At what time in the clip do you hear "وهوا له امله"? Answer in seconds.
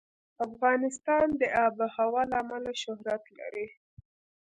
1.79-2.71